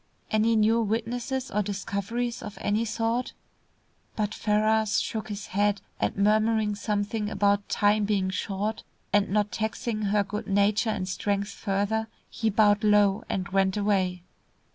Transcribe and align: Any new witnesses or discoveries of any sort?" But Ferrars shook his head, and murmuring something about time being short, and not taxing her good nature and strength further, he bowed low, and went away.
Any 0.31 0.55
new 0.55 0.81
witnesses 0.81 1.51
or 1.51 1.61
discoveries 1.61 2.41
of 2.41 2.57
any 2.59 2.85
sort?" 2.85 3.33
But 4.15 4.33
Ferrars 4.33 4.99
shook 4.99 5.29
his 5.29 5.45
head, 5.45 5.79
and 5.99 6.17
murmuring 6.17 6.73
something 6.73 7.29
about 7.29 7.69
time 7.69 8.05
being 8.05 8.31
short, 8.31 8.83
and 9.13 9.29
not 9.29 9.51
taxing 9.51 10.01
her 10.05 10.23
good 10.23 10.47
nature 10.47 10.89
and 10.89 11.07
strength 11.07 11.49
further, 11.49 12.07
he 12.31 12.49
bowed 12.49 12.83
low, 12.83 13.23
and 13.29 13.49
went 13.49 13.77
away. 13.77 14.23